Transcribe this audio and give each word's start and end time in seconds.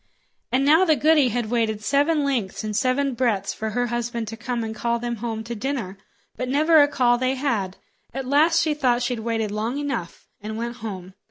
And 0.51 0.65
now 0.65 0.83
the 0.83 0.95
goody 0.95 1.27
had 1.29 1.51
waited 1.51 1.83
seven 1.83 2.23
lengths 2.23 2.63
and 2.63 2.75
seven 2.75 3.13
breadths 3.13 3.53
for 3.53 3.69
her 3.69 3.85
husband 3.85 4.27
to 4.29 4.35
come 4.35 4.63
and 4.63 4.73
call 4.73 4.97
them 4.97 5.17
home 5.17 5.43
to 5.43 5.53
dinner; 5.53 5.95
but 6.35 6.49
never 6.49 6.81
a 6.81 6.87
call 6.87 7.19
they 7.19 7.35
had. 7.35 7.77
At 8.11 8.25
last 8.25 8.63
she 8.63 8.73
thought 8.73 9.03
she'd 9.03 9.19
waited 9.19 9.51
long 9.51 9.77
enough, 9.77 10.25
and 10.41 10.57
went 10.57 10.77
home. 10.77 11.13